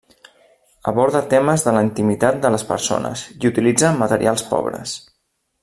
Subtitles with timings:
[0.91, 4.97] Aborda temes de la intimitat de les persones i utilitza materials pobres.